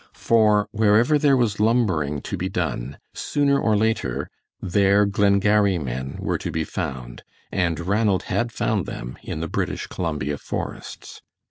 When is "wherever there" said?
0.71-1.37